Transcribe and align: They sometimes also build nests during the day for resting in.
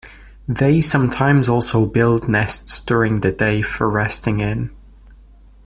They 0.47 0.81
sometimes 0.81 1.47
also 1.47 1.85
build 1.85 2.27
nests 2.27 2.81
during 2.81 3.17
the 3.17 3.31
day 3.31 3.61
for 3.61 3.87
resting 3.87 4.39
in. 4.39 4.71